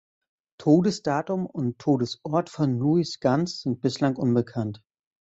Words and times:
Todesdatum 0.57 1.45
und 1.45 1.77
Todesort 1.77 2.49
von 2.49 2.75
Louis 2.79 3.19
Gans 3.19 3.61
sind 3.61 3.81
bislang 3.81 4.15
unbekannt. 4.15 4.81